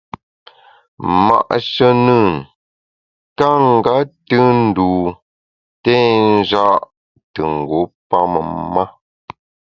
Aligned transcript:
Ma’she 1.25 1.87
nùn 2.05 2.31
ka 3.37 3.49
nga 3.71 3.95
tùn 4.27 4.55
ndû 4.69 4.89
té 5.83 5.95
nja’ 6.25 6.65
te 7.33 7.41
ngu 7.55 7.79
pamem 8.09 8.49
ma. 8.73 8.83